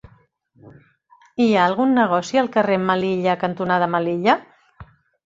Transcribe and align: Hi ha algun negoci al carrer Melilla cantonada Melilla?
Hi 1.43 1.49
ha 1.49 1.65
algun 1.65 1.93
negoci 1.97 2.41
al 2.43 2.49
carrer 2.55 2.79
Melilla 2.87 3.37
cantonada 3.45 3.91
Melilla? 3.97 4.35